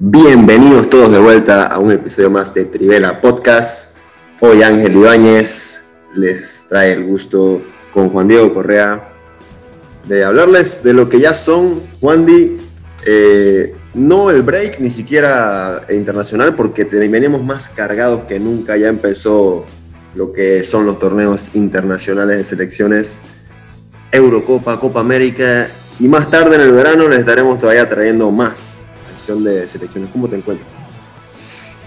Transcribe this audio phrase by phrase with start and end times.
[0.00, 3.96] Bienvenidos todos de vuelta a un episodio más de Trivela Podcast.
[4.38, 9.12] Hoy Ángel Ibáñez les trae el gusto con Juan Diego Correa
[10.06, 12.58] de hablarles de lo que ya son, Juan Di,
[13.06, 19.66] eh, no el break ni siquiera internacional porque venimos más cargados que nunca, ya empezó
[20.14, 23.22] lo que son los torneos internacionales de selecciones,
[24.12, 25.68] Eurocopa, Copa América
[25.98, 28.84] y más tarde en el verano les estaremos todavía trayendo más
[29.36, 30.10] de selecciones.
[30.10, 30.68] ¿Cómo te encuentras?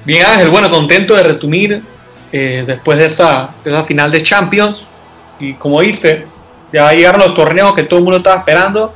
[0.05, 1.81] Bien Ángel, bueno, contento de resumir
[2.31, 4.83] eh, después de esa, esa final de Champions.
[5.39, 6.25] Y como dice,
[6.71, 8.93] ya llegaron los torneos que todo el mundo estaba esperando.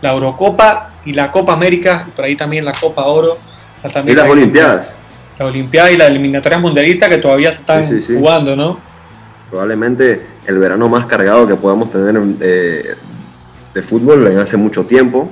[0.00, 3.38] La Eurocopa y la Copa América, y por ahí también la Copa Oro.
[4.06, 4.96] y las Olimpiadas.
[5.38, 8.78] La Olimpiada y la eliminatoria mundialista que todavía están jugando, ¿no?
[9.50, 12.94] Probablemente el verano más cargado que podamos tener eh,
[13.72, 15.30] de fútbol en hace mucho tiempo.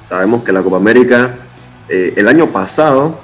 [0.00, 1.34] Sabemos que la Copa América
[1.88, 3.18] eh, el año pasado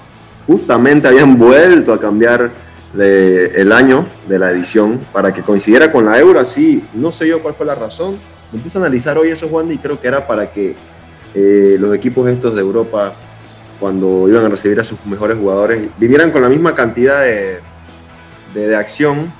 [0.46, 2.50] justamente habían vuelto a cambiar
[2.94, 7.42] el año de la edición para que coincidiera con la Euro, así, no sé yo
[7.42, 8.16] cuál fue la razón.
[8.52, 10.76] Me puse a analizar hoy eso, Juan, y creo que era para que
[11.34, 13.14] eh, los equipos estos de Europa,
[13.80, 17.60] cuando iban a recibir a sus mejores jugadores, vinieran con la misma cantidad de,
[18.52, 19.32] de, acción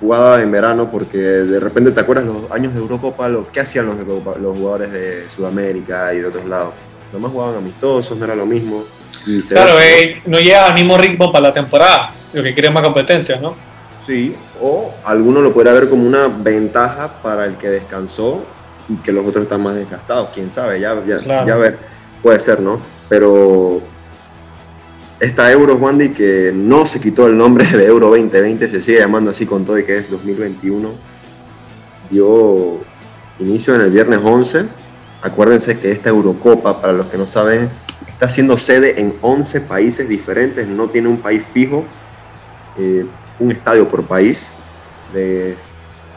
[0.00, 3.84] jugada en verano, porque de repente te acuerdas los años de Eurocopa, lo que hacían
[3.84, 6.72] los, los jugadores de Sudamérica y de otros lados
[7.12, 8.84] nomás jugaban amistosos, no era lo mismo.
[9.48, 13.40] claro, eh, no llega al mismo ritmo para la temporada, lo que quiere más competencia,
[13.40, 13.54] ¿no?
[14.04, 18.44] Sí, o alguno lo podría ver como una ventaja para el que descansó
[18.88, 21.78] y que los otros están más desgastados, quién sabe, ya, ya, ya ver,
[22.22, 22.80] puede ser, ¿no?
[23.08, 23.82] Pero
[25.20, 29.30] esta Euro, Wandy, que no se quitó el nombre de Euro 2020, se sigue llamando
[29.30, 30.90] así con todo y que es 2021,
[32.10, 32.78] dio
[33.40, 34.87] inicio en el viernes 11
[35.20, 37.68] Acuérdense que esta Eurocopa, para los que no saben,
[38.06, 41.84] está siendo sede en 11 países diferentes, no tiene un país fijo,
[42.78, 43.04] eh,
[43.40, 44.52] un estadio por país.
[45.12, 45.56] Les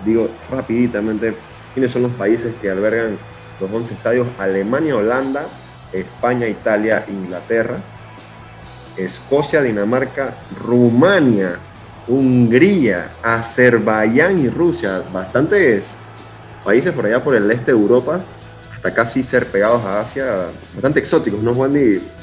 [0.06, 1.35] digo rapiditamente
[1.73, 3.17] quiénes son los países que albergan
[3.59, 4.28] los 11 estadios.
[4.38, 5.45] Alemania, Holanda,
[5.91, 7.78] España, Italia, Inglaterra,
[8.97, 11.57] Escocia, Dinamarca, Rumania,
[12.07, 15.01] Hungría, Azerbaiyán y Rusia.
[15.12, 15.97] Bastantes
[16.63, 18.22] países por allá por el este de Europa
[18.81, 21.72] hasta casi ser pegados a Asia, bastante exóticos, ¿no, Juan?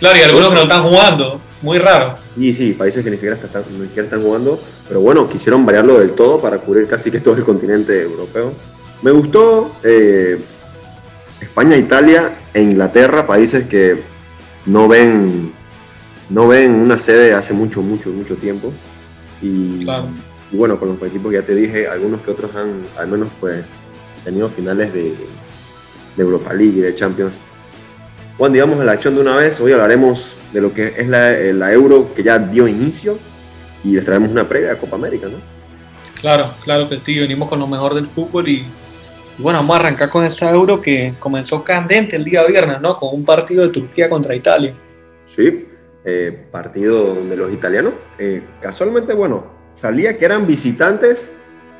[0.01, 2.17] claro, y algunos que no están jugando, muy raro.
[2.37, 6.01] Y sí, países que ni siquiera están, ni siquiera están jugando, pero bueno, quisieron variarlo
[6.01, 8.53] del todo para cubrir casi que todo el continente europeo.
[9.03, 10.41] Me gustó eh,
[11.41, 14.03] España, Italia e Inglaterra, países que
[14.67, 15.53] no ven,
[16.29, 18.73] no ven una sede hace mucho, mucho, mucho tiempo.
[19.41, 19.87] Y,
[20.51, 23.29] y bueno, con los equipos que ya te dije, algunos que otros han al menos
[23.39, 23.65] pues
[24.25, 25.15] tenido finales de,
[26.19, 27.33] de Europa League y de Champions.
[28.37, 31.33] Juan, digamos a la acción de una vez, hoy hablaremos de lo que es la,
[31.33, 33.19] eh, Euro que ya dio inicio
[33.83, 35.39] y les traemos una previa de Copa América, ¿no?
[36.21, 38.65] Claro, claro que sí, venimos con lo mejor del fútbol y,
[39.39, 42.99] bueno, vamos a arrancar con esta Euro que comenzó candente el día viernes, ¿no?
[42.99, 44.75] Con un partido de Turquía contra Italia.
[45.27, 45.67] Sí,
[46.05, 51.37] eh, partido donde los italianos, eh, casualmente, bueno, salía que eran visitantes,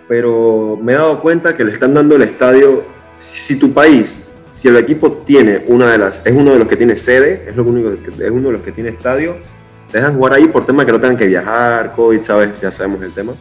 [0.09, 2.85] pero me he dado cuenta que le están dando el estadio,
[3.19, 4.28] si tu país
[4.59, 7.55] si el equipo tiene una de las, es uno de los que tiene sede, es
[7.55, 9.37] lo único es uno de los que tiene estadio,
[9.93, 13.13] dejan jugar ahí por tema que no tengan que viajar, COVID, sabes, ya sabemos el
[13.13, 13.35] tema.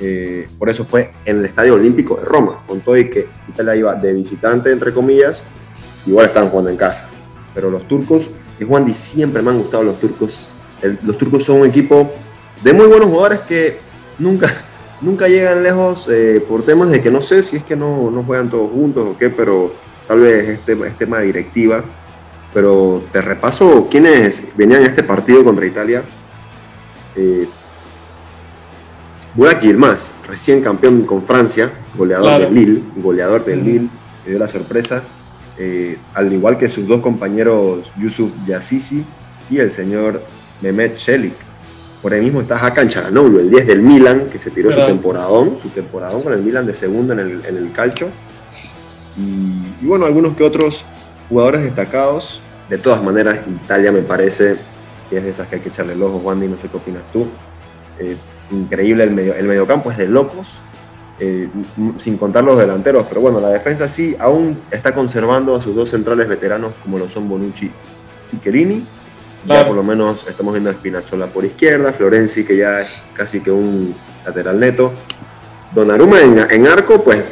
[0.00, 3.76] Eh, por eso fue en el Estadio Olímpico de Roma, con todo y que Italia
[3.76, 5.44] iba de visitante, entre comillas,
[6.06, 7.08] igual estaban jugando en casa.
[7.54, 10.50] Pero los turcos, y Juan siempre me han gustado los turcos.
[11.04, 12.10] los turcos son un equipo
[12.64, 13.78] de muy buenos jugadores que
[14.18, 14.52] nunca,
[15.00, 18.24] nunca llegan lejos eh, por temas de que no sé si es que no, no
[18.24, 21.82] juegan todos juntos o qué, pero tal vez este, es tema de directiva,
[22.52, 26.04] pero te repaso quiénes venían en este partido contra Italia.
[27.14, 27.46] Eh,
[29.34, 33.88] Burak Yilmaz, recién campeón con Francia, goleador del Lille, goleador del Lille,
[34.24, 35.02] que dio la sorpresa,
[35.58, 39.04] eh, al igual que sus dos compañeros Yusuf Yassisi
[39.50, 40.22] y el señor
[40.62, 41.34] Mehmet Shelik.
[42.00, 45.58] Por ahí mismo está Hakan Charanoglu, el 10 del Milan, que se tiró su temporadón,
[45.58, 48.08] su temporadón con el Milan de segundo en el, en el calcio.
[49.18, 50.84] Y, bueno, algunos que otros
[51.28, 52.40] jugadores destacados.
[52.68, 54.56] De todas maneras, Italia me parece
[55.08, 57.02] que es de esas que hay que echarle el ojo, Wandy, no sé qué opinas
[57.12, 57.26] tú.
[57.98, 58.16] Eh,
[58.50, 60.60] increíble el, medio, el mediocampo, es de locos,
[61.18, 61.48] eh,
[61.96, 65.90] sin contar los delanteros, pero bueno, la defensa sí aún está conservando a sus dos
[65.90, 67.70] centrales veteranos como lo son Bonucci
[68.32, 68.84] y Chiellini.
[69.46, 73.38] Ya por lo menos estamos viendo a Spinazzola por izquierda, Florenzi que ya es casi
[73.38, 73.94] que un
[74.24, 74.92] lateral neto.
[75.72, 77.22] Donnarumma en, en arco, pues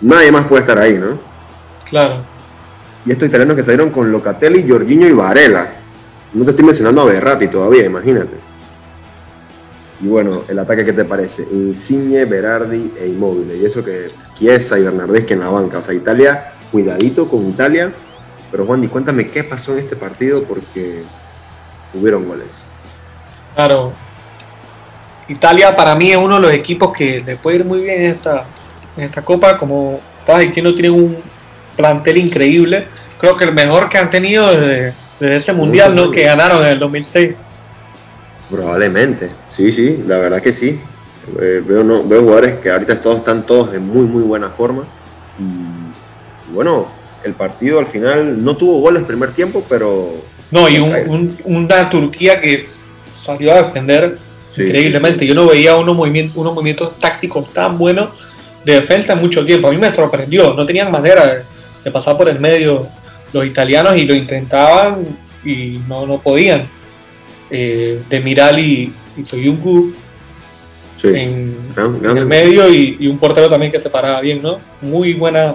[0.00, 1.33] nadie más puede estar ahí, ¿no?
[1.94, 2.24] Claro.
[3.06, 5.74] Y estos italianos que salieron con Locatelli, Jorginho y Varela.
[6.32, 8.34] no te estoy mencionando a Berratti todavía, imagínate.
[10.00, 11.44] Y bueno, el ataque, ¿qué te parece?
[11.52, 13.56] Insigne, Berardi e Immobile.
[13.56, 15.78] Y eso que Chiesa y Bernardeschi en la banca.
[15.78, 17.92] O sea, Italia, cuidadito con Italia.
[18.50, 21.04] Pero Juan, cuéntame qué pasó en este partido porque
[21.94, 22.64] hubieron goles.
[23.54, 23.92] Claro.
[25.28, 28.10] Italia para mí es uno de los equipos que le puede ir muy bien en
[28.16, 28.46] esta,
[28.96, 29.56] en esta copa.
[29.56, 31.33] Como estás diciendo, tienen un
[31.76, 32.86] plantel increíble.
[33.18, 36.10] Creo que el mejor que han tenido desde, ese mundial, ¿no?
[36.10, 37.34] Que ganaron en el 2006.
[38.50, 40.80] Probablemente, sí, sí, la verdad que sí.
[41.40, 44.84] Eh, veo, no, veo jugadores que ahorita todos están todos en muy, muy buena forma.
[45.38, 46.86] Y, bueno,
[47.24, 50.12] el partido al final no tuvo goles el primer tiempo, pero.
[50.50, 50.78] No, y
[51.44, 52.68] una Turquía que
[53.24, 54.18] salió a defender
[54.56, 55.26] increíblemente.
[55.26, 58.10] Yo no veía unos movimientos, unos movimientos tácticos tan buenos
[58.64, 59.68] de defensa en mucho tiempo.
[59.68, 61.42] A mí me sorprendió, no tenían manera de,
[61.90, 62.88] pasar por el medio
[63.32, 65.04] los italianos y lo intentaban
[65.44, 66.68] y no, no podían.
[67.50, 68.92] Eh, de Miral y,
[69.30, 69.92] Toyungu
[71.04, 71.54] en,
[72.16, 74.58] el medio y, un portero también que se paraba bien, ¿no?
[74.80, 75.54] Muy buena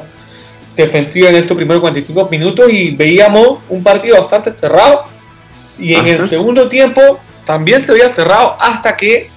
[0.75, 5.03] defensiva en estos primeros 45 minutos y veíamos un partido bastante cerrado
[5.77, 9.29] y en el segundo tiempo también se había cerrado hasta que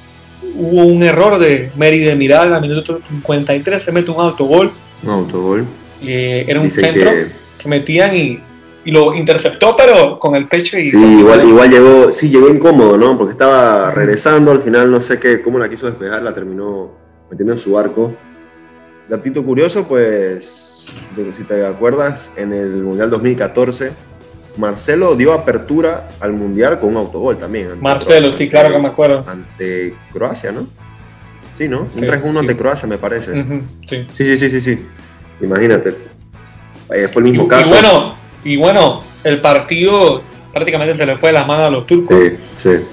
[0.54, 4.70] hubo un error de Meri de Miral a minuto 53 se mete un autogol.
[5.02, 5.66] Un autogol.
[6.04, 7.10] Eh, era un centro
[7.58, 8.40] que metían y
[8.84, 10.90] y lo interceptó, pero con el pecho y...
[10.90, 13.16] Sí, igual, igual llegó, sí, llegó incómodo, ¿no?
[13.16, 16.90] Porque estaba regresando, al final no sé qué, cómo la quiso despejar, la terminó
[17.30, 18.14] metiendo en su arco.
[19.08, 20.84] Datito curioso, pues,
[21.32, 23.92] si te acuerdas, en el Mundial 2014,
[24.56, 27.80] Marcelo dio apertura al Mundial con un autogol también.
[27.80, 29.24] Marcelo, sí, claro que me acuerdo.
[29.28, 30.66] Ante Croacia, ¿no?
[31.54, 31.86] Sí, ¿no?
[31.94, 33.32] Un 3-1 ante Croacia, me parece.
[33.86, 34.04] sí.
[34.10, 34.36] sí.
[34.36, 34.86] sí, sí, sí,
[35.42, 35.90] Imagínate.
[36.94, 37.68] Eh, fue el mismo caso.
[37.68, 40.22] Y bueno, y bueno, el partido
[40.52, 42.16] prácticamente se le fue de las manos a los turcos.
[42.18, 42.84] Sí, sí.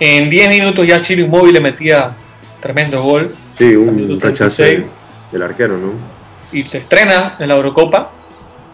[0.00, 2.12] En 10 minutos ya Chile Inmóvil le metía
[2.60, 3.34] tremendo gol.
[3.52, 5.92] Sí, un rechazo del arquero, ¿no?
[6.52, 8.12] Y se estrena en la Eurocopa.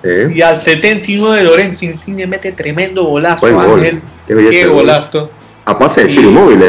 [0.04, 3.46] Y al 79 Lorenzo Insigne mete tremendo golazo.
[3.46, 4.02] Ángel.
[4.26, 5.30] Qué, golazo.
[5.64, 6.62] A pase de Chile Inmóvil.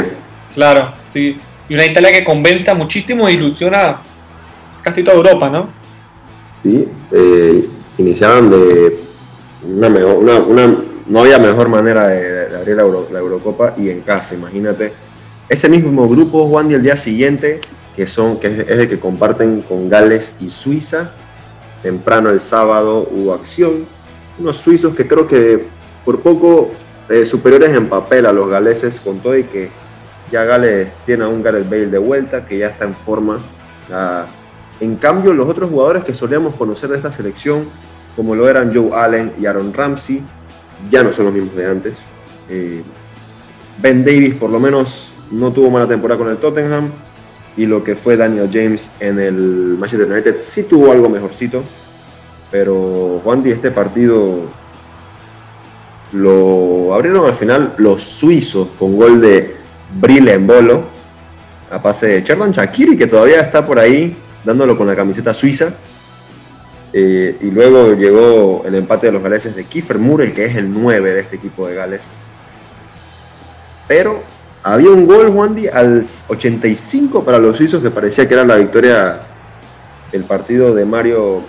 [0.53, 1.37] Claro, sí.
[1.67, 3.97] Y una Italia que conventa muchísimo e ilusiona
[4.81, 5.84] casi toda Europa, ¿no?
[6.65, 7.63] Sí, eh,
[7.99, 8.97] iniciaban de
[9.71, 10.23] una mejor,
[11.05, 14.91] no había mejor manera de, abrir la, Eurocopa y en casa, imagínate.
[15.47, 17.61] Ese mismo grupo, Juan, y el día siguiente,
[17.95, 21.11] que, son, que es, el que comparten con Gales y Suiza.
[21.83, 23.85] Temprano el sábado hubo acción.
[24.39, 25.67] Unos suizos que creo que
[26.03, 26.71] por poco
[27.09, 29.69] eh, superiores en papel a los galeses, con todo y que
[30.31, 33.37] ya Gales tiene a un Gareth Bale de vuelta, que ya está en forma.
[34.79, 37.65] En cambio, los otros jugadores que solíamos conocer de esta selección,
[38.15, 40.21] como lo eran Joe Allen y Aaron Ramsey,
[40.89, 42.01] ya no son los mismos de antes.
[42.49, 42.83] Eh,
[43.81, 46.91] ben Davis por lo menos no tuvo mala temporada con el Tottenham.
[47.57, 51.63] Y lo que fue Daniel James en el Manchester United sí tuvo algo mejorcito,
[52.51, 54.49] pero Juan Di este partido
[56.11, 59.55] lo abrieron al final los suizos con gol de
[59.99, 60.83] Brille en bolo
[61.71, 65.73] a pase de Cherdan Shakiri que todavía está por ahí dándolo con la camiseta suiza
[66.97, 70.55] eh, y luego llegó el empate de los galeses de Kiefer Moore, el que es
[70.55, 72.11] el 9 de este equipo de Gales.
[73.85, 74.21] Pero
[74.63, 79.19] había un gol, Wandy, al 85 para los suizos que parecía que era la victoria
[80.13, 81.41] el partido de Mario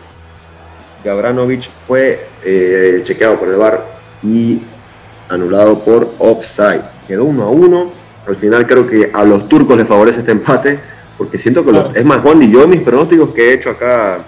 [1.05, 1.71] Gabranovic.
[1.87, 3.87] Fue eh, chequeado por el VAR
[4.25, 4.61] y
[5.29, 6.83] anulado por offside.
[7.07, 7.93] Quedó 1 a 1.
[8.27, 10.81] Al final creo que a los turcos les favorece este empate,
[11.17, 14.25] porque siento que es más, Wandy, yo mis pronósticos que he hecho acá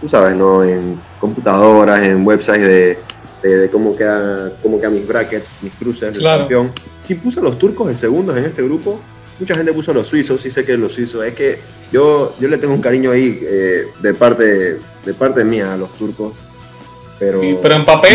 [0.00, 0.64] tú sabes, ¿no?
[0.64, 2.98] En computadoras, en websites de,
[3.42, 6.72] de, cómo, quedan, cómo quedan mis brackets, mis cruces del campeón.
[7.00, 9.00] Si puse a los turcos de segundos en este grupo,
[9.38, 11.58] mucha gente puso a los suizos, sí sé que los suizos, es que
[11.92, 15.92] yo, yo le tengo un cariño ahí eh, de, parte, de parte mía a los
[15.94, 16.34] turcos.
[17.18, 18.14] Pero, pero en papel,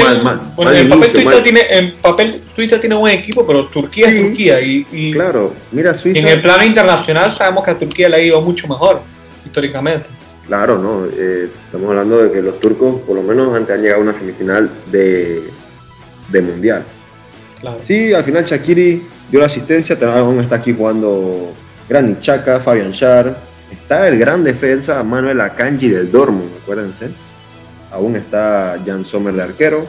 [0.55, 4.62] bueno, en, papel Suiza tiene, en papel Suiza tiene buen equipo, pero Turquía es Turquía.
[4.62, 6.20] Y, claro, mira Suiza.
[6.20, 9.01] en el plano internacional sabemos que a Turquía le ha ido mucho mejor,
[9.43, 10.05] históricamente.
[10.46, 11.05] Claro, no.
[11.05, 14.13] Eh, estamos hablando de que los turcos, por lo menos, antes han llegado a una
[14.13, 15.41] semifinal de,
[16.41, 16.84] mundial.
[17.84, 19.98] Sí, al final Shakiri dio la asistencia.
[20.13, 21.53] Aún está aquí jugando
[21.88, 23.34] Granit Chaka, Fabian Schär.
[23.72, 27.10] Está el gran defensa Manuel Akanji del Dortmund, acuérdense.
[27.91, 29.86] Aún está Jan Sommer de arquero.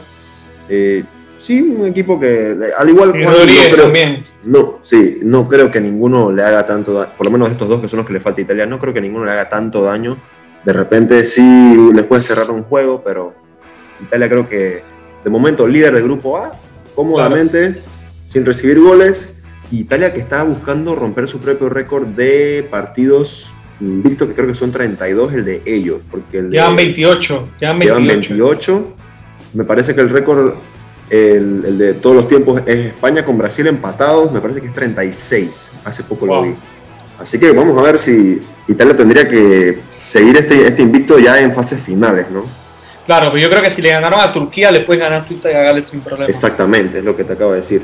[0.69, 1.03] Eh,
[1.37, 3.33] sí, un equipo que, al igual que no
[3.77, 4.23] también.
[4.43, 7.81] no, sí, no creo que ninguno le haga tanto daño, por lo menos estos dos
[7.81, 9.83] que son los que le falta a Italia, no creo que ninguno le haga tanto
[9.83, 10.17] daño
[10.65, 13.33] de repente sí les puede cerrar un juego, pero
[14.01, 14.83] Italia creo que
[15.23, 16.51] de momento líder del grupo A,
[16.95, 17.81] cómodamente,
[18.25, 19.41] sin recibir goles.
[19.71, 24.71] Italia que estaba buscando romper su propio récord de partidos invictos, que creo que son
[24.71, 26.01] 32, el de ellos.
[26.09, 28.93] Porque el llevan 28, llevan 28.
[29.53, 30.53] Me parece que el récord,
[31.09, 35.71] el, de todos los tiempos, es España con Brasil empatados, me parece que es 36.
[35.85, 36.55] Hace poco lo vi.
[37.19, 41.53] Así que vamos a ver si Italia tendría que seguir este, este invicto ya en
[41.53, 42.43] fases finales, ¿no?
[43.05, 45.51] Claro, pero yo creo que si le ganaron a Turquía, le pueden ganar a Suiza
[45.51, 46.29] y a Gales sin problema.
[46.29, 47.83] Exactamente, es lo que te acabo de decir.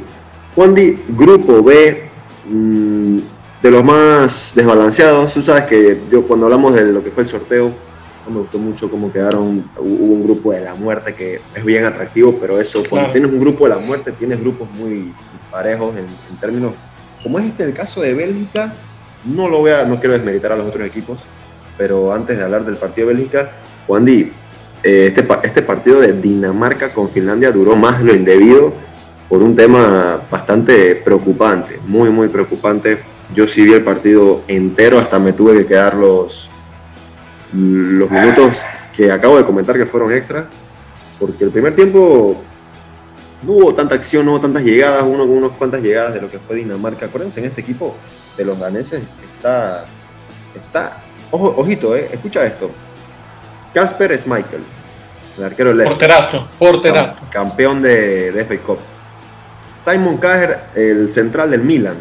[0.56, 0.74] Juan
[1.10, 2.10] Grupo B,
[2.50, 3.20] mm,
[3.62, 5.34] de los más desbalanceados.
[5.34, 7.72] Tú sabes que yo cuando hablamos de lo que fue el sorteo,
[8.26, 9.70] no me gustó mucho cómo quedaron.
[9.78, 13.40] Hubo un grupo de la muerte que es bien atractivo, pero eso, cuando tienes un
[13.40, 15.14] grupo de la muerte, tienes grupos muy
[15.52, 16.06] parejos en,
[16.40, 16.74] términos.
[17.24, 18.74] Como es este el caso de Bélgica,
[19.26, 21.20] no lo voy a, no quiero desmeritar a los otros equipos,
[21.78, 23.52] pero antes de hablar del partido de Bélgica,
[23.88, 24.32] Juan Di,
[24.84, 28.74] eh, este, este partido de Dinamarca con Finlandia duró más de lo indebido
[29.28, 33.00] por un tema bastante preocupante, muy, muy preocupante.
[33.36, 36.50] Yo sí vi el partido entero, hasta me tuve que quedar los,
[37.54, 38.64] los minutos
[38.96, 40.48] que acabo de comentar que fueron extras,
[41.20, 42.42] porque el primer tiempo
[43.44, 46.30] no hubo tanta acción, no hubo tantas llegadas, uno con unas cuantas llegadas de lo
[46.30, 47.06] que fue Dinamarca.
[47.06, 47.96] Acuérdense, en este equipo
[48.36, 49.02] de los daneses
[49.38, 49.86] está,
[50.56, 50.98] está
[51.32, 52.72] ojo, ojito, eh, escucha esto.
[53.74, 54.64] Casper Schmeichel,
[55.38, 57.22] el arquero del Porterato, porterato.
[57.30, 58.80] Campeón de, de FA Cup.
[59.80, 61.96] Simon Cajer, el central del Milan,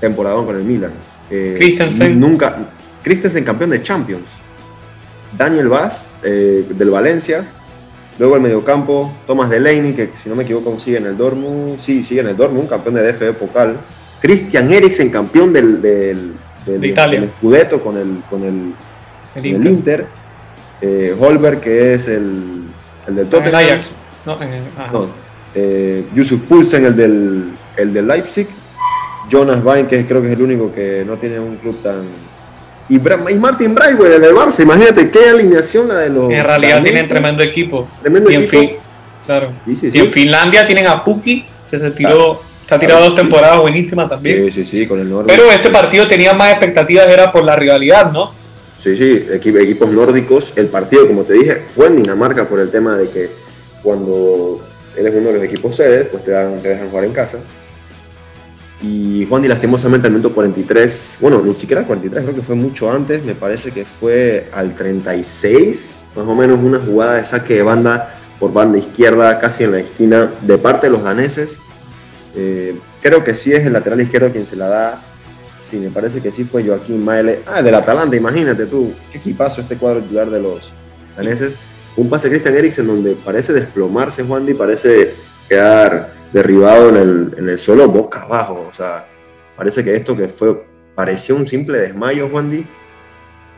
[0.00, 0.92] temporadón con el Milan.
[1.30, 2.20] Eh, Christensen.
[2.20, 2.70] Nunca,
[3.02, 4.28] Christensen campeón de Champions.
[5.36, 7.44] Daniel Vaz, eh, del Valencia.
[8.18, 11.78] Luego el mediocampo, Thomas Delaney, que si no me equivoco sigue en el Dortmund.
[11.78, 13.76] Sí, sigue en el Dortmund, campeón de DFB Pokal.
[14.20, 16.32] Christian Eriksen, campeón del, del,
[16.64, 18.74] del, Scudetto con el, con el,
[19.34, 20.06] el Inter.
[20.80, 22.64] Eh, Holberg, que es el,
[23.06, 23.60] el del Tottenham.
[23.60, 23.86] El Ajax.
[24.24, 24.38] No,
[24.92, 27.44] no eh, Yusuf Pulsen, el del,
[27.76, 28.46] el del Leipzig.
[29.28, 32.02] Jonas Vain, que creo que es el único que no tiene un club tan.
[32.88, 36.30] Y, Martin Braithwaite del Barça, imagínate qué alineación la de los.
[36.30, 37.88] En realidad tienen tremendo equipo.
[38.00, 38.80] Tremendo equipo.
[39.26, 39.52] claro.
[39.66, 42.40] y en Finlandia tienen a Puki, que se tiró.
[42.68, 44.50] Se ha tirado dos temporadas buenísimas también.
[44.50, 45.28] Sí, sí, sí, con el nórdico.
[45.28, 48.32] Pero este partido tenía más expectativas, era por la rivalidad, ¿no?
[48.76, 50.52] Sí, sí, equipos nórdicos.
[50.56, 53.30] El partido, como te dije, fue en Dinamarca por el tema de que
[53.84, 54.60] cuando
[54.96, 57.38] él es uno de los equipos sedes, pues te, dan, te dejan jugar en casa.
[58.82, 62.54] Y Juan Di lastimosamente al minuto 43, bueno, ni siquiera al 43, creo que fue
[62.54, 67.54] mucho antes, me parece que fue al 36, más o menos una jugada de saque
[67.54, 71.58] de banda por banda izquierda, casi en la esquina, de parte de los daneses.
[72.34, 75.02] Eh, creo que sí es el lateral izquierdo quien se la da.
[75.58, 77.40] Sí, me parece que sí fue Joaquín Maele.
[77.46, 78.92] Ah, del Atalanta, imagínate tú.
[79.10, 80.70] Qué equipazo este cuadro titular de los
[81.16, 81.54] daneses.
[81.96, 85.14] Un pase Christian Eriksen donde parece desplomarse Juan Di, parece
[85.48, 88.66] quedar derribado en el, en el suelo boca abajo.
[88.70, 89.08] O sea,
[89.56, 92.66] parece que esto que fue, parecía un simple desmayo Juan Di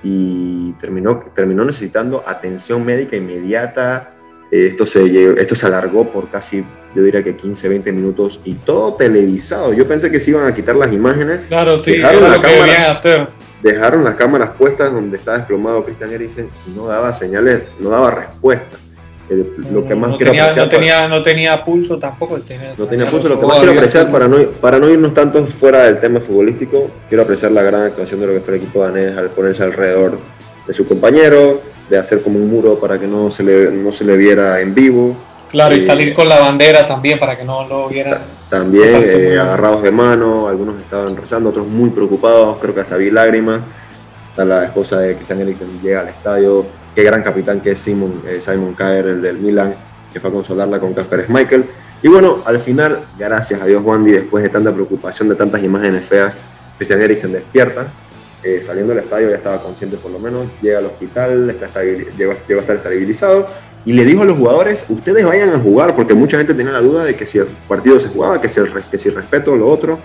[0.02, 4.14] y terminó, terminó necesitando atención médica inmediata.
[4.50, 8.94] Esto se, esto se alargó por casi, yo diría que 15, 20 minutos y todo
[8.94, 9.74] televisado.
[9.74, 11.46] Yo pensé que se iban a quitar las imágenes.
[11.46, 13.00] Claro, sí, dejaron, la cámara,
[13.62, 18.10] dejaron las cámaras puestas donde estaba desplomado Christian Eriksen y no daba señales, no daba
[18.10, 18.78] respuesta.
[19.28, 22.38] Lo que más no, quiero tenía, apreciar no, tenía, no tenía pulso tampoco.
[22.78, 23.28] no tenía pulso.
[23.28, 26.90] Lo que más quiero apreciar, para no, para no irnos tanto fuera del tema futbolístico,
[27.08, 30.18] quiero apreciar la gran actuación de lo que fue el equipo danés al ponerse alrededor
[30.66, 34.04] de su compañero, de hacer como un muro para que no se le, no se
[34.04, 35.16] le viera en vivo.
[35.50, 38.18] Claro, y salir con la bandera también para que no lo vieran.
[38.50, 43.10] También eh, agarrados de mano, algunos estaban rezando, otros muy preocupados, creo que hasta vi
[43.10, 43.60] lágrimas.
[44.30, 46.66] Está la esposa de Cristian Eriksen, llega al estadio.
[46.94, 49.74] Qué gran capitán que es Simon, eh, Simon Kaer, el del Milan,
[50.12, 51.64] que fue a consolarla con Casper Schmeichel.
[52.02, 56.04] Y bueno, al final, gracias a Dios, Wandy, después de tanta preocupación, de tantas imágenes
[56.04, 56.36] feas,
[56.76, 57.88] Christian Eriksen despierta,
[58.42, 62.32] eh, saliendo del estadio ya estaba consciente por lo menos, llega al hospital, está llegó,
[62.32, 63.48] a estar estabilizado
[63.84, 66.80] y le dijo a los jugadores, ustedes vayan a jugar, porque mucha gente tenía la
[66.80, 69.66] duda de que si el partido se jugaba, que si, el, que si respeto lo
[69.66, 69.98] otro.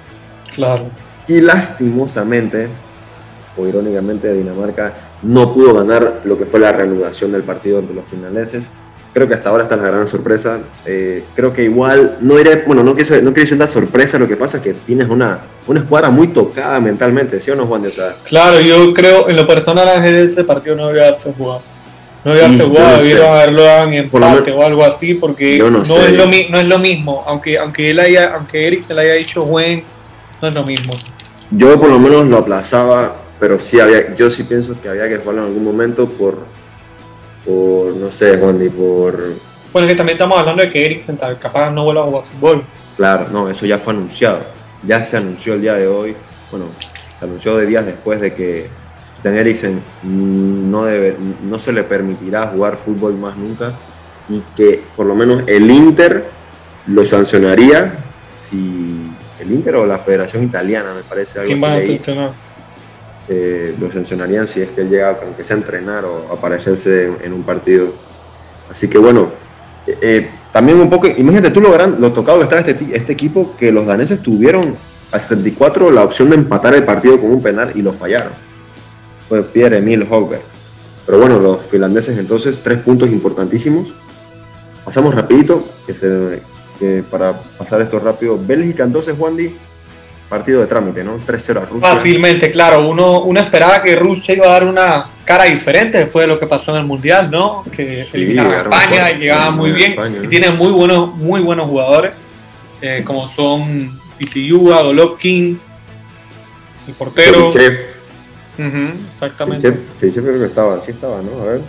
[0.56, 0.86] Claro.
[1.28, 2.70] Y lastimosamente,
[3.58, 8.06] o irónicamente, Dinamarca no pudo ganar lo que fue la reanudación del partido entre los
[8.06, 8.72] finaleses.
[9.14, 10.60] Creo que hasta ahora está la gran sorpresa.
[10.86, 14.28] Eh, creo que igual, no diré, bueno, no quiero, no quiero decir una sorpresa, lo
[14.28, 17.86] que pasa es que tienes una, una escuadra muy tocada mentalmente, ¿sí o no, Juan?
[17.86, 17.90] O
[18.24, 21.62] claro, yo creo, en lo personal, en ese partido no había jugado.
[22.26, 25.90] No había jugado, debido a haberlo dado en empate o algo así, porque no, es
[26.14, 27.22] lo, no es lo mismo.
[27.28, 29.84] Aunque, aunque, él haya, aunque Eric se le haya dicho buen,
[30.42, 30.94] no es lo mismo.
[31.52, 35.18] Yo por lo menos lo aplazaba, pero sí había, yo sí pienso que había que
[35.18, 36.46] jugarlo en algún momento por
[37.44, 39.22] por, no sé, Juan, por,
[39.74, 42.64] Bueno, que también estamos hablando de que Eriksen capaz no vuelva a jugar fútbol.
[42.96, 44.46] Claro, no, eso ya fue anunciado.
[44.88, 46.16] Ya se anunció el día de hoy.
[46.52, 46.68] Bueno,
[47.20, 48.70] se anunció de días después de que
[49.18, 53.74] Stan Eriksen no, debe, no se le permitirá jugar fútbol más nunca
[54.30, 56.28] y que por lo menos el Inter
[56.88, 57.94] lo sancionaría
[58.40, 62.10] si el Inter o la Federación Italiana, me parece algo ¿Quién así.
[62.10, 62.32] Va a
[63.30, 67.34] eh, lo sancionarían si es que él llega, aunque sea a entrenar o aparecerse en,
[67.34, 67.88] un partido.
[68.70, 69.30] Así que bueno,
[69.88, 73.56] eh, también un poco, imagínate tú lo, gran, lo tocado que estaba este, este equipo
[73.58, 74.76] que los daneses tuvieron
[75.12, 78.34] a 74 la opción de empatar el partido con un penal y lo fallaron.
[79.30, 80.42] Fue Pierre Emil Hogberg.
[81.06, 83.94] Pero bueno, los finlandeses entonces, tres puntos importantísimos.
[84.86, 85.66] Pasamos rapidito,
[86.80, 88.40] que para pasar esto rápido.
[88.42, 89.56] Bélgica entonces, Juan Di,
[90.34, 91.20] partido de trámite, ¿no?
[91.20, 91.90] 3-0 a Rusia.
[91.90, 92.90] Fácilmente, claro.
[92.90, 96.48] Uno, uno esperaba que Rusia iba a dar una cara diferente después de lo que
[96.48, 97.64] pasó en el Mundial, ¿no?
[97.72, 99.96] Que sí, eliminaron a España y llegaba muy bien.
[100.24, 102.14] y tiene muy buenos, muy buenos jugadores,
[102.82, 105.60] eh, como son Pisiua, Golovkin,
[106.88, 107.52] el portero.
[107.52, 107.78] Cherichev.
[109.14, 109.72] exactamente.
[110.00, 111.44] Cherichev, creo que estaba, sí estaba, ¿no?
[111.44, 111.62] A ver.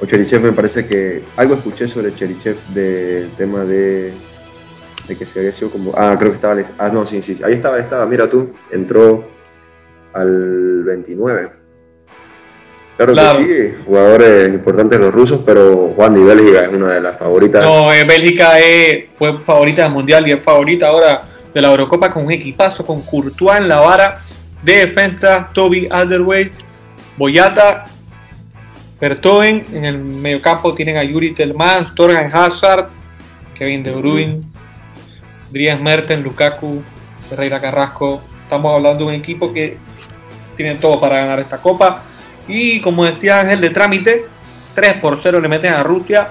[0.00, 4.14] O Cherichev me parece que algo escuché sobre Cherichev del tema de
[5.12, 5.92] de que se había sido como.
[5.96, 6.56] Ah, creo que estaba.
[6.78, 7.38] Ah, no, sí, sí.
[7.44, 8.06] Ahí estaba, ahí estaba.
[8.06, 9.28] Mira tú, entró
[10.12, 11.62] al 29.
[12.96, 17.18] Claro, que sí, jugadores importantes los rusos, pero Juan de Bélgica es una de las
[17.18, 17.64] favoritas.
[17.64, 18.52] No, eh, Bélgica
[19.16, 23.02] fue favorita del Mundial y es favorita ahora de la Eurocopa con un equipazo, con
[23.02, 24.18] Courtois en la vara
[24.62, 26.52] de defensa, Toby Alderweireld,
[27.16, 27.84] Boyata,
[29.00, 32.90] Bertoven, en el mediocampo tienen a Yuri Telman, Torgan Hazard,
[33.54, 34.42] Kevin De Bruyne,
[35.52, 36.82] Dries Merten, Lukaku,
[37.28, 38.22] Ferreira Carrasco.
[38.42, 39.76] Estamos hablando de un equipo que
[40.56, 42.02] tiene todo para ganar esta copa.
[42.48, 44.26] Y como decía Ángel de trámite,
[44.74, 46.28] 3 por 0 le meten a Rusia.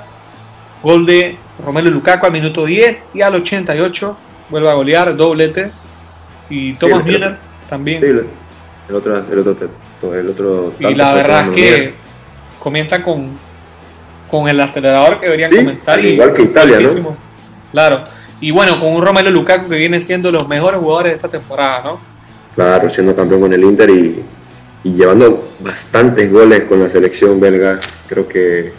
[0.82, 4.18] Gol de Romelu Lukaku al minuto 10 y al 88
[4.50, 5.72] vuelve a golear, doblete.
[6.50, 7.38] Y Thomas Müller
[7.70, 8.04] también.
[8.04, 11.94] el otro, el otro, el otro y la verdad es que
[12.60, 13.38] comienza con,
[14.30, 16.04] con el acelerador que deberían comentar.
[16.04, 17.16] Igual que Italia, ¿no?
[17.72, 18.04] Claro.
[18.42, 21.84] Y bueno, con un Romelu Lukaku que viene siendo los mejores jugadores de esta temporada,
[21.84, 22.00] ¿no?
[22.56, 24.24] Claro, siendo campeón con el Inter y,
[24.84, 27.80] llevando bastantes goles con la selección belga.
[28.10, 28.74] Creo que,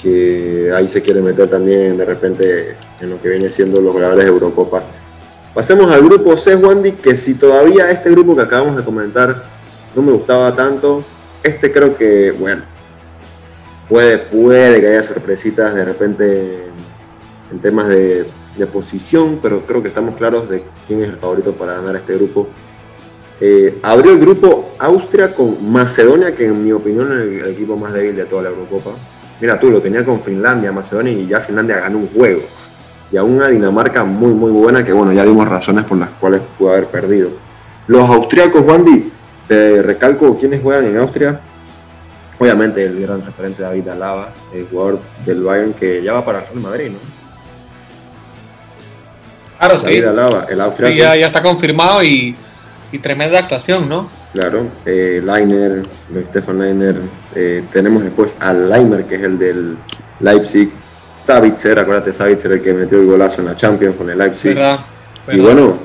[0.00, 4.24] que ahí se quiere meter también de repente en lo que viene siendo los jugadores
[4.24, 4.84] de Eurocopa.
[5.52, 9.42] Pasemos al grupo C, Wandy, que si todavía este grupo que acabamos de comentar
[9.96, 11.02] no me gustaba tanto,
[11.42, 12.62] este creo que, bueno,
[13.88, 16.65] puede, puede que haya sorpresitas de repente
[17.50, 18.26] en temas de,
[18.72, 22.48] posición, pero creo que estamos claros de quién es el favorito para ganar este grupo.
[23.38, 27.92] Eh, abrió el grupo Austria con Macedonia, que en mi opinión es el, equipo más
[27.92, 28.92] débil de toda la Eurocopa.
[29.42, 32.40] Mira tú, lo tenía con Finlandia, Macedonia, y ya Finlandia ganó un juego.
[33.12, 36.40] Y a una Dinamarca muy, muy buena, que bueno, ya dimos razones por las cuales
[36.58, 37.28] pudo haber perdido.
[37.86, 39.12] Los austríacos, Wandy,
[39.46, 41.40] te recalco quiénes juegan en Austria.
[42.38, 46.46] Obviamente el gran referente David Alaba, el jugador del Bayern que ya va para el
[46.46, 47.15] Real Madrid, ¿no?
[49.58, 49.94] Claro, sí.
[49.96, 52.36] el ya, está confirmado y,
[53.02, 54.08] tremenda actuación, ¿no?
[54.32, 55.82] Claro, eh, Leiner,
[56.28, 56.96] Stefan Leiner.
[57.34, 59.76] Eh, tenemos después al Leimer, que es el del
[60.20, 60.70] Leipzig.
[61.20, 64.56] Savitzer, acuérdate, Savitzer, el que metió el golazo en la Champions con el Leipzig.
[65.30, 65.78] Y bueno,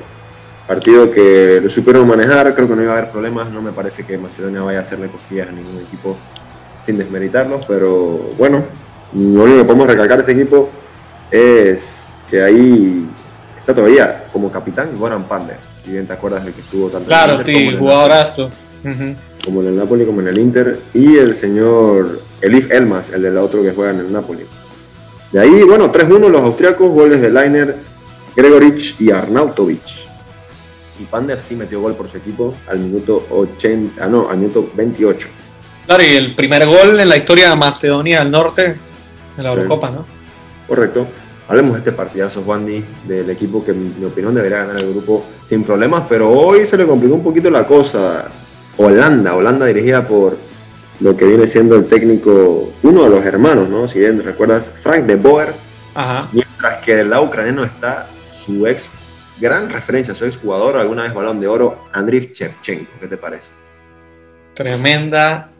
[0.66, 3.50] partido que lo supieron manejar, creo que no iba a haber problemas.
[3.50, 6.16] No me parece que Macedonia vaya a hacerle cosquillas a ningún equipo
[6.80, 8.62] sin desmeritarlos, pero bueno,
[9.14, 10.68] lo único que podemos recalcar de este equipo
[11.30, 13.08] es que ahí
[13.62, 17.34] está todavía como capitán Goran Pander, si bien te acuerdas de que estuvo tanto claro,
[17.34, 18.50] en el Inter sí, jugadorazo.
[19.44, 23.38] Como en el Napoli, como en el Inter, y el señor Elif Elmas, el del
[23.38, 24.44] otro que juega en el Napoli.
[25.30, 27.76] De ahí, bueno, 3-1 los austriacos, goles de Leiner,
[28.34, 29.80] Gregorich y Arnautovic.
[31.00, 34.70] Y Pander sí metió gol por su equipo al minuto 80, ah, no, al minuto
[34.74, 35.28] 28.
[35.86, 38.76] Claro, y el primer gol en la historia de Macedonia del Norte
[39.36, 40.04] en la Eurocopa, ¿no?
[40.66, 41.06] Correcto.
[41.52, 45.22] Hablemos de este partidazo, Juan del equipo que, en mi opinión, debería ganar el grupo
[45.44, 48.24] sin problemas, pero hoy se le complicó un poquito la cosa.
[48.78, 50.34] Holanda, Holanda dirigida por
[51.00, 53.86] lo que viene siendo el técnico, uno de los hermanos, ¿no?
[53.86, 55.52] Si bien recuerdas, Frank de Boer,
[56.32, 58.88] mientras que del lado ucraniano está su ex,
[59.38, 62.92] gran referencia, su ex jugador, alguna vez balón de oro, Andriy Shevchenko.
[62.98, 63.52] ¿Qué te parece?
[64.54, 65.50] Tremenda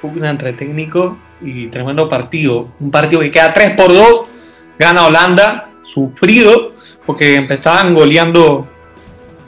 [0.00, 2.68] pugna entre técnico y tremendo partido.
[2.78, 4.31] Un partido que queda 3 por 2
[4.82, 6.72] gana Holanda, sufrido,
[7.06, 8.66] porque empezaban goleando,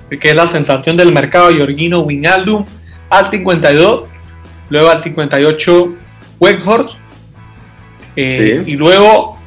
[0.08, 2.64] que es la sensación del mercado, Georgino Winaldum
[3.10, 4.04] al 52,
[4.70, 5.94] luego al 58
[6.40, 6.96] Weghorst,
[8.16, 9.38] eh, y luego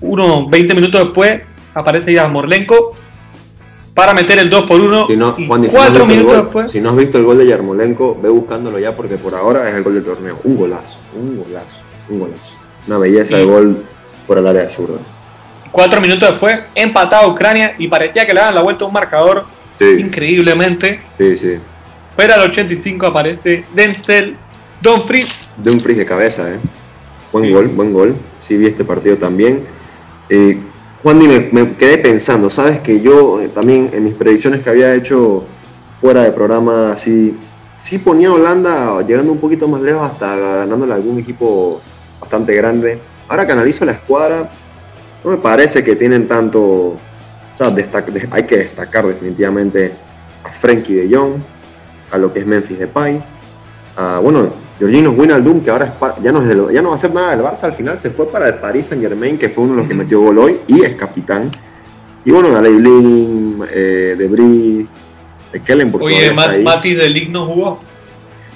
[0.00, 1.42] unos 20 minutos después
[1.74, 2.90] aparece ya Morlenko
[3.94, 6.44] para meter el 2 por 1 si no, y Juan, si cuatro no minutos gol,
[6.44, 6.70] después.
[6.70, 9.74] Si no has visto el gol de Yarmolenko, ve buscándolo ya porque por ahora es
[9.74, 10.38] el gol del torneo.
[10.44, 12.56] Un golazo, un golazo, un golazo.
[12.86, 13.34] Una belleza Sí.
[13.36, 13.84] de gol
[14.26, 14.98] por el área zurda.
[15.76, 19.44] Cuatro minutos después, empatado Ucrania y parecía que le daban la vuelta a un marcador
[19.78, 21.00] Sí, increíblemente.
[21.18, 21.58] sí, sí.
[22.16, 24.38] Pero al 85 aparece Denzel
[24.80, 25.26] Dumfries.
[25.82, 26.58] Frizz de cabeza, ¿eh?
[27.30, 27.52] Buen Sí.
[27.52, 28.16] gol, buen gol.
[28.40, 29.64] Sí, vi este partido también.
[30.30, 30.58] Eh,
[31.02, 32.80] Juan, me, me quedé pensando, ¿sabes?
[32.80, 35.44] Que yo eh, también en mis predicciones que había hecho
[36.00, 37.36] fuera de programa, así,
[37.76, 41.82] sí ponía a Holanda llegando un poquito más lejos hasta ganándole a algún equipo
[42.18, 42.98] bastante grande.
[43.28, 44.50] Ahora que analizo la escuadra,
[45.26, 46.60] no me parece que tienen tanto.
[46.62, 46.98] O
[47.56, 47.74] sea,
[48.30, 49.92] hay que destacar definitivamente
[50.44, 51.32] a Frenkie de Jong,
[52.12, 53.20] a lo que es Memphis Depay,
[53.96, 56.94] a, bueno, Georgino Wijnaldum, que ahora es ya, no es de lo- ya no va
[56.94, 59.48] a hacer nada del Barça, al final se fue para el Paris Saint Germain, que
[59.48, 61.50] fue uno de los que metió gol hoy y es capitán.
[62.24, 64.86] Y bueno, Daley Blin, eh, De Brie,
[65.52, 66.62] de Kellenburg, Oye, todavía está Ma- ahí.
[66.62, 67.78] Mati de Ligt no jugó.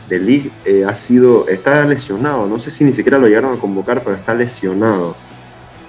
[0.08, 3.58] De Ligt eh, ha sido, está lesionado, no sé si ni siquiera lo llegaron a
[3.58, 5.16] convocar, pero está lesionado.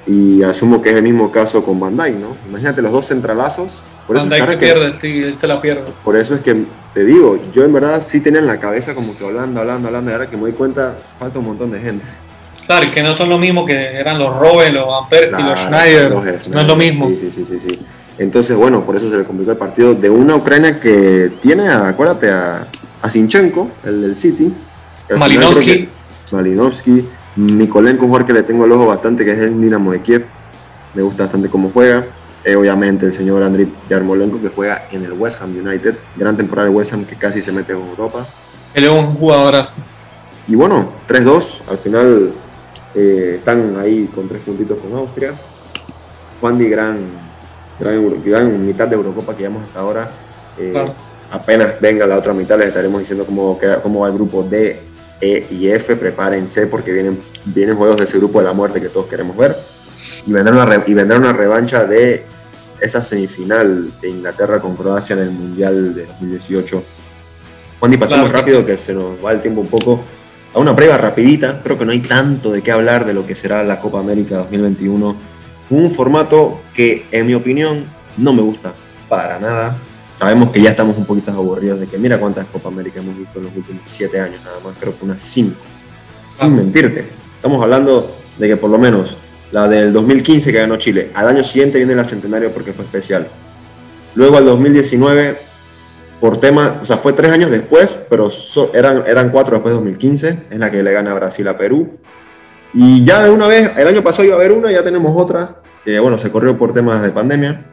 [0.08, 2.36] Y asumo que es el mismo caso con Van Dijk, ¿no?
[2.50, 3.70] Imagínate los dos centralazos.
[4.08, 5.84] Por Van es Dijk que pierde, sí, él se la pierde.
[6.04, 9.18] por eso es que te digo, yo en verdad sí tenía en la cabeza como
[9.18, 12.04] que Holanda, Holanda, Holanda, y ahora que me doy cuenta, falta un montón de gente.
[12.66, 15.68] Claro, que no son lo mismo que eran los Robben, los Van Persie, los Claro,
[15.68, 16.10] Schneider.
[16.12, 17.08] los no Schneider, es lo mismo.
[17.10, 17.80] Sí, sí, sí, sí, sí.
[18.18, 22.30] Entonces, bueno, por eso se le complicó el partido de una Ucrania que tiene, acuérdate,
[22.30, 22.68] a,
[23.02, 24.54] a Sinchenko, el del City.
[25.18, 25.90] Malinovsky.
[26.32, 27.06] Malinovsky.
[27.36, 30.26] Mikolenko, un jugador que le tengo el ojo bastante, que es el Dinamo de Kiev.
[30.94, 32.06] Me gusta bastante cómo juega.
[32.44, 35.96] Eh, obviamente el señor Andriy Yarmolenko, que juega en el West Ham United.
[36.18, 38.26] Gran temporada de West Ham que casi se mete en Europa.
[38.74, 39.66] Él es un jugador
[40.48, 42.32] Y bueno, 3-2, al final
[42.96, 45.34] eh, están ahí con tres puntitos con Austria.
[46.42, 46.98] Juan Di, gran,
[47.80, 50.10] gran, mitad de Eurocopa que llevamos hasta ahora.
[50.58, 50.96] Eh, Claro.
[51.32, 54.82] Apenas venga la otra mitad, les estaremos diciendo cómo, queda- cómo va el grupo D,
[55.22, 55.96] E y F.
[55.96, 59.56] Prepárense porque vienen, vienen juegos de ese grupo de la muerte que todos queremos ver.
[60.26, 62.26] Y vendrá una, re- y vendrá una revancha de
[62.80, 66.84] esa semifinal de Inglaterra con Croacia en el Mundial de 2018.
[67.80, 68.40] Juan, y pasemos Claro.
[68.40, 70.04] rápido que se nos va el tiempo un poco
[70.54, 71.62] a una prueba rapidita.
[71.64, 74.38] Creo que no hay tanto de qué hablar de lo que será la Copa América
[74.38, 75.16] 2021.
[75.70, 77.86] Un formato que, en mi opinión,
[78.18, 78.74] no me gusta
[79.08, 79.78] para nada.
[80.22, 83.40] Sabemos que ya estamos un poquito aburridos de que mira cuántas Copa América hemos visto
[83.40, 84.76] en los últimos siete años nada más.
[84.80, 85.56] Creo que unas cinco.
[86.36, 86.56] Sin Ah.
[86.58, 87.06] mentirte.
[87.38, 89.18] Estamos hablando de que por lo menos
[89.52, 91.10] la del 2015 que ganó Chile.
[91.16, 93.28] Al año siguiente viene la Centenario porque fue especial.
[94.14, 95.38] Luego al 2019
[96.20, 99.78] por tema, o sea, fue tres años después, pero so- eran, eran cuatro después de
[99.78, 101.98] 2015, es la que le gana Brasil a Perú.
[102.76, 105.62] Y ya de una vez, el año pasado iba a haber una, ya tenemos otra,
[105.84, 107.66] que bueno, se corrió por temas de pandemia.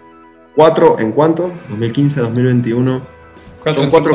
[0.58, 1.52] Cuatro en cuánto?
[1.68, 3.06] 2015, 2021.
[3.62, 4.12] Cuatro, Son cuatro,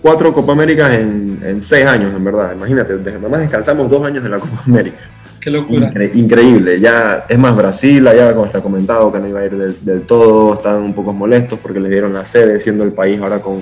[0.00, 2.52] cuatro Copa Américas en, en seis años, en verdad.
[2.54, 4.98] Imagínate, nada más descansamos dos años de la Copa América.
[5.40, 5.90] Qué locura.
[5.90, 9.56] Incre- increíble, ya es más Brasil, allá como está comentado que no iba a ir
[9.56, 13.20] del, del todo, están un poco molestos porque les dieron la sede, siendo el país
[13.20, 13.54] ahora con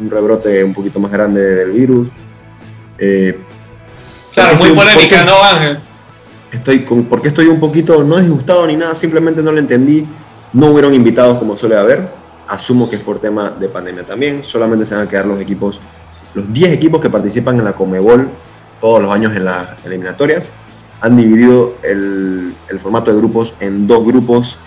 [0.00, 2.08] un rebrote un poquito más grande del virus.
[2.98, 3.38] Eh,
[4.34, 5.78] Claro, muy polémica, ¿no, Ángel?
[6.50, 10.04] Estoy con, porque estoy un poquito, no disgustado ni nada, simplemente no lo entendí.
[10.54, 12.08] No hubieron invitados como suele haber.
[12.48, 14.42] Asumo que es por tema de pandemia también.
[14.44, 15.80] Solamente se van a quedar los equipos,
[16.34, 18.30] los 10 equipos que participan en la Comebol
[18.80, 20.54] todos los años en las eliminatorias.
[21.00, 24.58] Han dividido el, el formato de grupos en dos grupos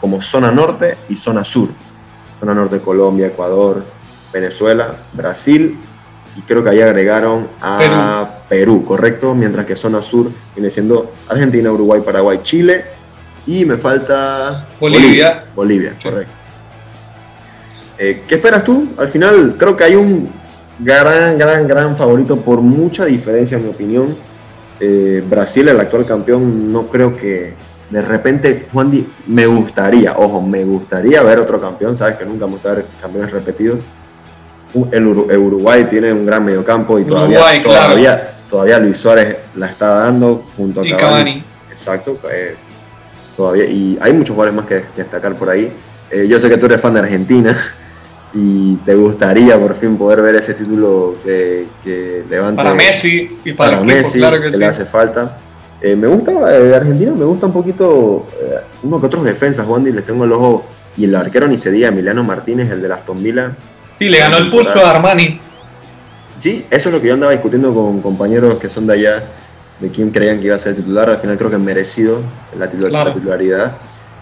[0.00, 1.68] como zona norte y zona sur.
[2.40, 3.82] Zona norte Colombia, Ecuador,
[4.32, 5.78] Venezuela, Brasil
[6.36, 8.84] y creo que ahí agregaron a Perú.
[8.84, 12.95] correcto, mientras que zona sur viene siendo Argentina, Uruguay, Paraguay, Chile
[13.46, 15.44] y me falta Bolivia.
[15.54, 16.32] Bolivia, correcto.
[17.98, 18.88] Eh, ¿Qué esperas tú?
[18.98, 20.28] Al final creo que hay un
[20.78, 24.14] gran, gran, gran favorito por mucha diferencia en mi opinión.
[24.78, 27.54] Eh, Brasil, el actual campeón, no creo que
[27.88, 32.46] de repente, Juan Di, me gustaría, ojo, me gustaría ver otro campeón, sabes que nunca
[32.46, 33.78] me gusta ver campeones repetidos.
[34.92, 37.84] El, Uru- el Uruguay tiene un gran mediocampo y todavía, Uruguay, claro.
[37.86, 40.96] todavía, todavía Luis Suárez la está dando junto a.
[40.98, 41.42] Cavani.
[41.70, 42.56] Exacto, eh,
[43.36, 45.70] todavía, y hay muchos jugadores más que destacar por ahí.
[46.10, 47.56] Eh, yo sé que tú eres fan de Argentina
[48.34, 53.52] y te gustaría por fin poder ver ese título que, que levante Para Messi y
[53.52, 54.58] para, para el equipo, Messi, claro que, que sí.
[54.58, 55.38] le hace falta.
[55.80, 59.66] Eh, me gusta, eh, de Argentina me gusta un poquito, eh, uno que otros defensas,
[59.66, 60.64] Wandy, les tengo el ojo,
[60.96, 63.52] y el arquero ni se diga, Emiliano Martínez, el de Aston Villa.
[63.98, 65.38] Sí, le ganó el pulso a Armani.
[66.38, 69.24] Sí, eso es lo que yo andaba discutiendo con compañeros que son de allá.
[69.80, 71.10] De quién creían que iba a ser el titular.
[71.10, 72.20] Al final creo que merecido
[72.58, 73.78] la, titularidad.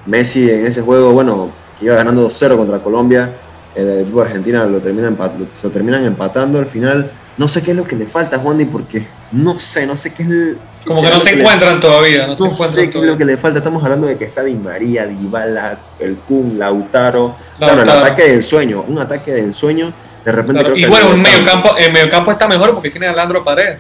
[0.07, 3.31] Messi en ese juego, bueno, que iba ganando 2-0 contra Colombia,
[3.75, 7.11] el equipo Argentina lo, termina lo terminan empatando al final.
[7.37, 10.15] No sé qué es lo que le falta a Juan porque no sé, no sé
[10.15, 12.29] qué es el, Como que no se encuentran todavía.
[12.29, 13.59] No, sé qué es lo que le falta.
[13.59, 17.37] Estamos hablando de que está Di María, Dybala, el Kun, Lautaro.
[17.59, 19.93] Bueno, el ataque de ensueño, un ataque de ensueño.
[20.25, 23.09] De repente creo y bueno, en medio, campo, en medio campo está mejor porque tiene
[23.09, 23.79] a Leandro Paredes.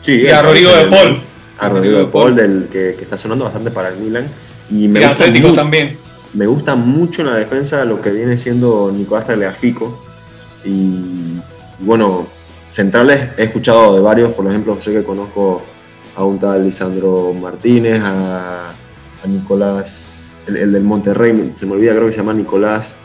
[0.00, 1.20] Sí, y a Rodrigo de Paul.
[1.58, 4.28] A Rodrigo de Paul, del, que, que, está sonando bastante para el Milan.
[4.70, 5.98] Y me y Atlético también
[6.34, 10.04] me gusta mucho en la defensa lo que viene siendo Nicolás Tagliafico.
[10.64, 11.40] Y,
[11.80, 12.26] bueno,
[12.70, 15.62] centrales he escuchado de varios, por ejemplo, sé que conozco
[16.14, 18.72] a un tal Lisandro Martínez, a,
[19.26, 22.96] Nicolás, el, del Monterrey, se me olvida, creo que se llama Nicolás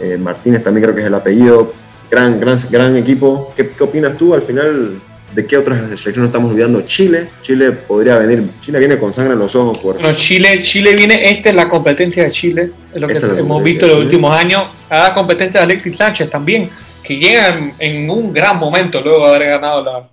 [0.00, 1.72] eh, Martínez, también creo que es el apellido.
[2.10, 3.52] Gran, gran, gran equipo.
[3.56, 4.34] ¿Qué, ¿Qué opinas tú?
[4.34, 5.00] Al final
[5.34, 6.82] ¿De qué otras selecciones estamos olvidando?
[6.82, 7.28] Chile.
[7.40, 8.44] Chile podría venir.
[8.60, 9.78] Chile viene con sangre en los ojos.
[9.78, 9.94] Por...
[9.94, 11.30] Bueno, Chile, Chile viene.
[11.30, 12.70] Esta es la competencia de Chile.
[12.92, 14.64] Es lo que hemos visto en los últimos años.
[14.90, 16.68] A la competencia de Alexis Sánchez también.
[17.02, 20.08] Que llega en, un gran momento luego de haber ganado la,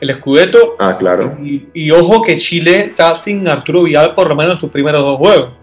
[0.00, 0.76] el Scudetto.
[0.78, 1.38] Ah, claro.
[1.42, 5.02] Y, y, ojo que Chile está sin Arturo Vidal por lo menos en sus primeros
[5.02, 5.61] dos juegos.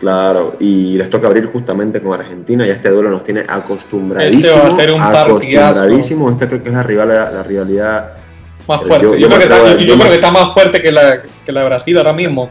[0.00, 4.56] Claro, y les toca abrir justamente con Argentina y este duelo nos tiene acostumbradísimo.
[4.56, 6.30] Este va a ser un acostumbradísimo.
[6.30, 8.14] Esta creo que es la, rivalidad, la rivalidad
[8.66, 9.20] más fuerte.
[9.20, 11.66] Yo, creo, que está, yo creo, que está, más fuerte que la, que la de
[11.66, 12.50] Brasil ahora mismo.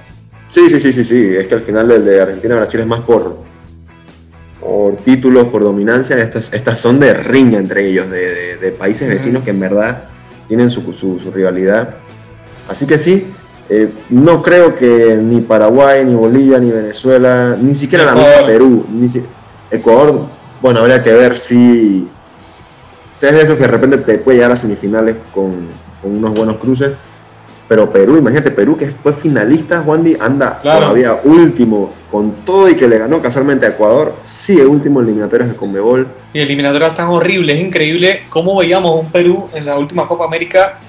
[0.50, 1.36] Sí, sí, sí, sí, sí.
[1.36, 3.40] Es que al final el de Argentina-Brasil es más por,
[4.60, 6.20] por títulos, por dominancia.
[6.20, 10.04] Estas, estas son de riña entre ellos, de, de, países vecinos que en verdad
[10.48, 11.96] tienen su, su, su rivalidad.
[12.68, 13.26] Así que sí,
[13.70, 18.86] eh, no creo que ni Paraguay, ni Bolivia, ni Venezuela, ni siquiera la misma Perú,
[18.92, 19.08] ni
[19.70, 20.26] Ecuador,
[20.60, 24.52] bueno, habría que ver si, si es de esos que de repente te puede llegar
[24.52, 25.68] a semifinales con,
[26.02, 26.94] unos buenos cruces.
[27.68, 32.88] Pero Perú, imagínate, Perú que fue finalista, Juan anda todavía último con todo y que
[32.88, 36.08] le ganó casualmente a Ecuador, sigue último en eliminatorias de Conmebol.
[36.34, 40.80] Y eliminatorias tan horribles, es increíble cómo veíamos un Perú en la última Copa América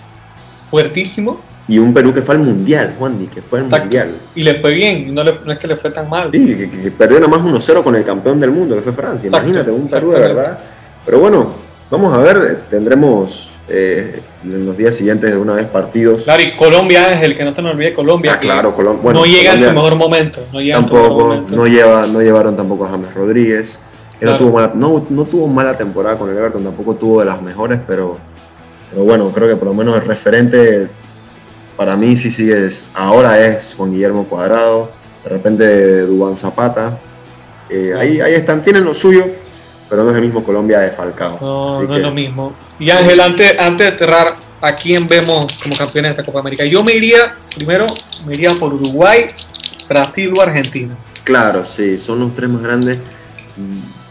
[0.71, 4.11] fuertísimo y un Perú que fue al Mundial, Juan, que fue al Mundial.
[4.35, 6.31] Y le fue bien, no, es que le fue tan mal.
[6.33, 9.29] Sí, que, perdió nada más 1-0 con el campeón del mundo, que fue Francia.
[9.29, 10.59] Imagínate, un Perú de verdad.
[11.05, 11.53] Pero bueno,
[11.91, 16.25] vamos a ver, tendremos eh, en los días siguientes de una vez partidos.
[16.25, 18.33] Claro, y Colombia es el que no te nos olvide, Colombia.
[18.35, 19.13] Ah, claro, Colombia.
[19.13, 20.41] no llega en su mejor momento.
[20.53, 23.79] No llega tampoco, No, lleva, no llevaron tampoco a James Rodríguez.
[24.21, 27.41] no, tuvo mala, no, no tuvo mala temporada con el Everton, tampoco tuvo de las
[27.41, 28.17] mejores, pero,
[28.91, 30.91] pero bueno, creo que por lo menos el referente
[31.81, 34.93] para mí sí, sí es, ahora es Juan Guillermo Cuadrado,
[35.25, 36.99] de repente Dubán Zapata.
[37.71, 39.25] Eh, ahí, ahí están, tienen lo suyo,
[39.89, 41.39] pero no es el mismo Colombia de Falcao.
[41.41, 42.53] No, no es lo mismo.
[42.79, 46.67] Y Ángel, antes, antes de cerrar, ¿a quién vemos como campeones de esta Copa América?
[46.67, 47.87] Yo me iría, primero,
[48.27, 49.29] me iría por Uruguay,
[49.89, 50.95] Brasil o Argentina.
[51.25, 52.99] Claro, sí, son los tres más grandes.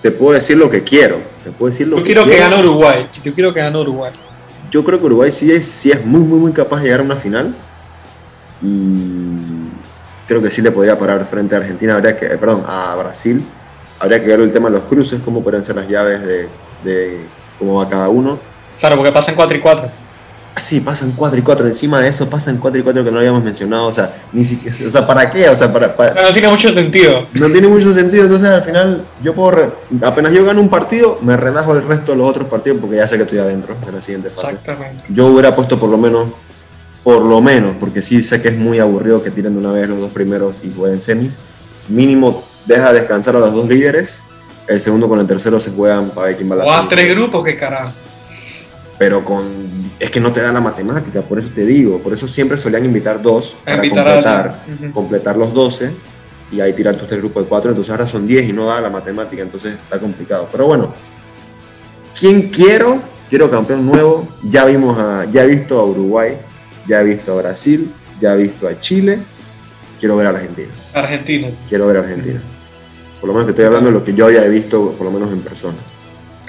[0.01, 1.21] Te puedo decir lo que quiero.
[1.43, 3.07] Te puedo decir lo Yo quiero que gane Uruguay.
[3.23, 4.11] Yo quiero que gane Uruguay
[4.69, 7.03] yo creo que Uruguay sí es, sí es muy, muy, muy capaz de llegar a
[7.03, 7.55] una final.
[8.61, 9.69] Y
[10.27, 13.43] creo que sí le podría parar frente a Argentina, habría que, perdón, a Brasil.
[13.99, 16.47] Habría que ver el tema de los cruces, cómo pueden ser las llaves de,
[16.83, 17.25] de
[17.57, 18.39] cómo va cada uno.
[18.79, 19.89] Claro, porque pasan 4 y 4.
[20.59, 21.67] Sí, pasan 4 y 4.
[21.67, 23.85] Encima de eso pasan 4 y 4 que no habíamos mencionado.
[23.85, 25.49] O sea, ni siquiera, o sea ¿para qué?
[25.49, 27.25] O sea, para, no tiene mucho sentido.
[27.33, 28.23] No tiene mucho sentido.
[28.23, 29.73] Entonces, al final, yo puedo.
[30.03, 33.07] apenas yo gano un partido, me relajo el resto de los otros partidos porque ya
[33.07, 34.49] sé que estoy adentro de la siguiente fase.
[34.49, 35.03] Exactamente.
[35.09, 36.27] Yo hubiera puesto por lo menos.
[37.03, 39.87] Por lo menos, porque sí sé que es muy aburrido que tiren de una vez
[39.87, 41.39] los dos primeros y jueguen semis.
[41.87, 44.21] Mínimo, deja descansar a los dos líderes.
[44.67, 46.87] El segundo con el tercero se juegan para ver quién va a la O a
[46.87, 47.91] tres grupos, qué carajo.
[48.99, 49.43] Pero con
[49.99, 52.85] es que no te da la matemática, por eso te digo, por eso siempre solían
[52.85, 55.91] invitar dos para completar, completar los 12
[56.51, 58.81] y ahí tirar tus tres grupos de cuatro, entonces ahora son 10 y no da
[58.81, 60.47] la matemática, entonces está complicado.
[60.51, 60.93] Pero bueno,
[62.17, 63.01] ¿quién quiero?
[63.29, 66.37] Quiero campeón nuevo, ya vimos a, ya he visto a Uruguay,
[66.87, 69.19] ya he visto a Brasil, ya he visto a Chile,
[69.99, 70.69] quiero ver a Argentina.
[70.93, 71.49] Argentina.
[71.67, 72.41] Quiero ver a Argentina.
[73.19, 75.11] Por lo menos te estoy hablando de lo que yo ya he visto, por lo
[75.11, 75.77] menos en persona.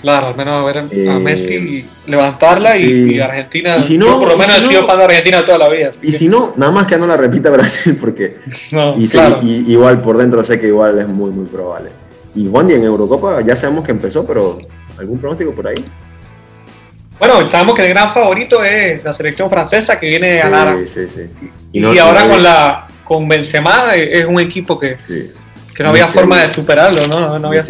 [0.01, 3.77] Claro, al menos ver a eh, Messi levantarla y, Argentina.
[3.77, 5.93] Y si no, por lo menos he sido fan de Argentina toda la vida.
[6.03, 8.39] Y si no, nada más que no la repita Brasil, porque
[8.97, 11.91] y, igual por dentro sé que igual es muy, muy probable.
[12.35, 14.59] Y Juan, y en Eurocopa ya sabemos que empezó, pero
[14.99, 15.85] ¿algún pronóstico por ahí?
[17.19, 20.77] Bueno, sabemos que el gran favorito es la selección francesa que viene a ganar.
[20.87, 21.29] Sí, sí,
[21.73, 24.97] Y, ahora con la con Benzema es un equipo que,
[25.75, 27.39] que no había forma de superarlo, ¿no?
[27.39, 27.63] No, había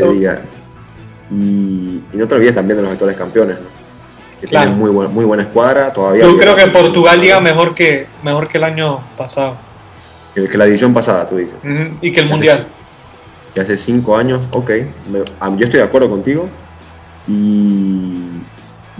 [1.31, 3.81] y, y, no te olvides también de los actuales campeones, ¿no?
[4.40, 5.93] que tiene muy, buena, muy buena escuadra.
[5.93, 9.57] Todavía Yo creo que Portugal llega mejor que, mejor que el año pasado.
[10.35, 11.59] Que, que la edición pasada, tú dices.
[12.01, 12.66] Y que el Mundial.
[13.55, 14.71] que hace cinco años, ok.
[15.57, 16.49] yo estoy de acuerdo contigo.
[17.29, 18.25] Y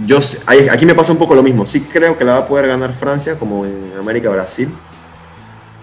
[0.05, 1.65] yo aquí me pasa un poco lo mismo.
[1.65, 4.69] Sí creo que la va a poder ganar Francia, como en América Brasil.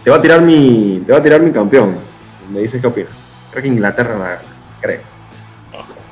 [0.05, 1.97] Te va a tirar mi, te va a tirar mi campeón.
[2.53, 3.13] Me dices qué opinas.
[3.51, 4.41] Creo que Inglaterra la
[4.81, 5.18] creo.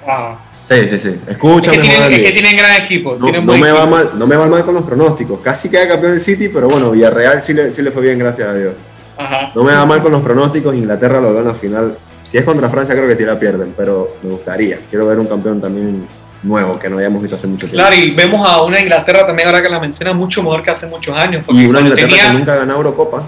[0.06, 0.38] Ah.
[0.66, 1.20] Sí, sí, sí.
[1.28, 1.76] Escúchame.
[1.76, 3.16] Es que tienen, es que tienen gran equipo.
[3.16, 5.38] No, me va mal, no me va mal con los pronósticos.
[5.40, 8.48] Casi queda campeón el City, pero bueno, Villarreal sí le, sí le fue bien, gracias
[8.48, 8.74] a Dios.
[9.16, 9.52] Ajá.
[9.54, 10.74] No me va mal con los pronósticos.
[10.74, 11.96] Inglaterra lo gana final.
[12.20, 14.80] Si es contra Francia, creo que sí la pierden, pero me gustaría.
[14.90, 16.08] Quiero ver un campeón también
[16.42, 17.86] nuevo que no habíamos visto hace mucho tiempo.
[17.86, 20.86] Claro, y vemos a una Inglaterra también, ahora que la menciona, mucho mejor que hace
[20.86, 21.44] muchos años.
[21.48, 23.22] Y una Inglaterra que nunca ha ganado Eurocopa.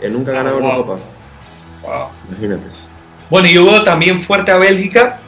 [0.00, 0.98] Que nunca ha ganado ah, Eurocopa.
[1.82, 2.08] Wow.
[2.28, 2.66] Imagínate.
[3.30, 5.20] Bueno, y yo veo también fuerte a Bélgica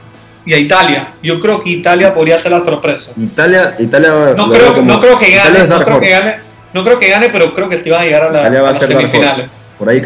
[0.48, 1.12] y a Italia.
[1.22, 3.10] Yo creo que Italia podría ser la sorpresa.
[3.18, 6.36] Italia, Italia no, creo, no creo que gane, no creo que gane,
[6.72, 8.70] no creo que gane, pero creo que sí va a llegar a la Italia va
[8.70, 9.46] a, ser semifinales.
[9.78, 10.00] Por ahí,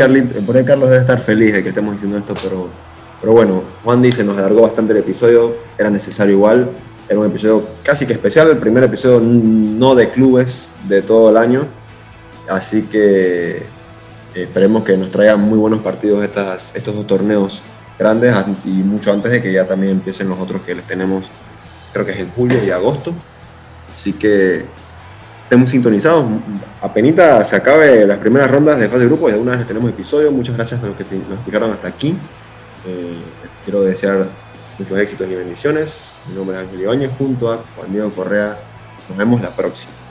[0.44, 2.68] por ahí Carlos debe estar feliz de que estemos diciendo esto, pero,
[3.20, 6.70] pero bueno, Juan dice, nos alargó bastante el episodio, era necesario igual.
[7.08, 11.36] Era un episodio casi que especial, el primer episodio no de clubes de todo el
[11.36, 11.68] año.
[12.48, 13.62] Así que
[14.34, 17.62] esperemos que nos traigan muy buenos partidos estas, estos dos torneos
[17.98, 21.30] grandes y mucho antes de que ya también empiecen los otros que les tenemos,
[21.92, 23.14] creo que es en julio y agosto.
[23.92, 24.64] Así que
[25.44, 26.24] estemos sintonizados.
[26.80, 29.90] Apenas se acabe las primeras rondas de fase de grupo y de una vez tenemos
[29.90, 30.32] episodio.
[30.32, 32.16] Muchas gracias a los que nos explicaron hasta aquí.
[32.86, 33.20] Eh,
[33.64, 34.26] quiero desear
[34.78, 36.18] muchos éxitos y bendiciones.
[36.28, 38.56] Mi nombre es Ángel Ibañez junto a Juan Diego Correa.
[39.08, 40.01] Nos vemos la próxima.